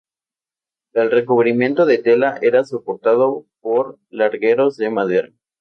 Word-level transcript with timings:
El 0.93 1.11
recubrimiento 1.11 1.85
de 1.85 1.99
tela 1.99 2.39
era 2.41 2.63
soportado 2.65 3.45
por 3.61 3.99
largueros 4.09 4.75
de 4.77 4.89
madera. 4.89 5.29